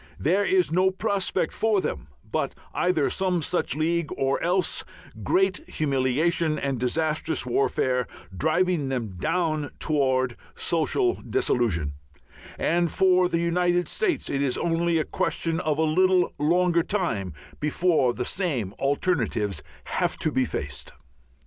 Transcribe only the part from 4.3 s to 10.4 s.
else great humiliation and disastrous warfare driving them down towards